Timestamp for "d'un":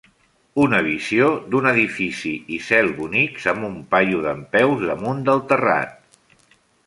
1.55-1.67